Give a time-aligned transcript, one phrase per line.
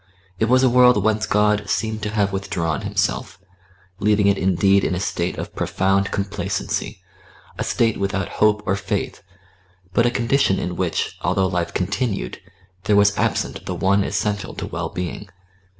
[0.39, 3.37] It was a world whence God seemed to have withdrawn Himself,
[3.99, 7.03] leaving it indeed in a state of profound complacency
[7.59, 9.21] a state without hope or faith,
[9.93, 12.41] but a condition in which, although life continued,
[12.85, 15.29] there was absent the one essential to well being.